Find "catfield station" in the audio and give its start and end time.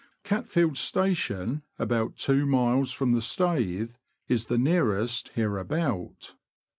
0.23-1.61